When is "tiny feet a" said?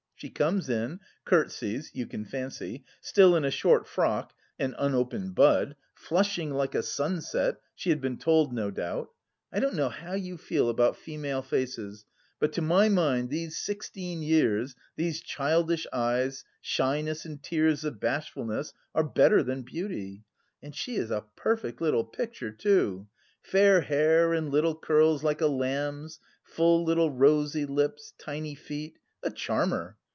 28.19-29.31